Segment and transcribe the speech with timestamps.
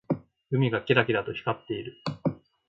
[0.49, 2.01] 海がキラキラと光っている。